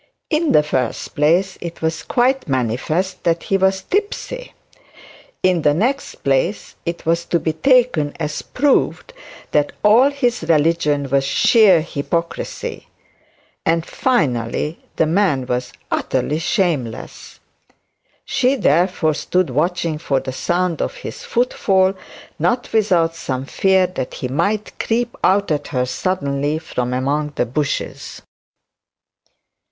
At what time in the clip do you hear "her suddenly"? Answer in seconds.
25.67-26.57